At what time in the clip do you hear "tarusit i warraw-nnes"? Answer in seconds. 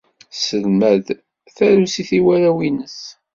1.55-2.99